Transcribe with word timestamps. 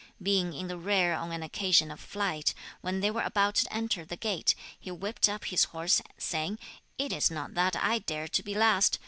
Being 0.19 0.53
in 0.55 0.67
the 0.67 0.79
rear 0.79 1.13
on 1.13 1.31
an 1.31 1.43
occasion 1.43 1.91
of 1.91 1.99
flight, 1.99 2.55
when 2.81 3.01
they 3.01 3.11
were 3.11 3.21
about 3.21 3.53
to 3.57 3.71
enter 3.71 4.03
the 4.03 4.17
gate, 4.17 4.55
he 4.79 4.89
whipped 4.89 5.29
up 5.29 5.45
his 5.45 5.65
horse, 5.65 6.01
saying, 6.17 6.57
"It 6.97 7.13
is 7.13 7.29
not 7.29 7.53
that 7.53 7.75
I 7.75 7.99
dare 7.99 8.27
to 8.27 8.41
be 8.41 8.55
last. 8.55 8.97